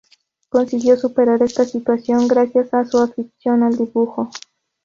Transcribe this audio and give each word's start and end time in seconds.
Consiguió 0.49 0.97
superar 0.97 1.43
esta 1.43 1.63
situación 1.63 2.27
gracias 2.27 2.73
a 2.73 2.83
su 2.85 2.97
afición 2.97 3.61
al 3.61 3.77
dibujo. 3.77 4.31